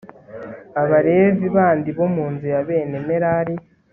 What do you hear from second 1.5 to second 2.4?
bandi bo mu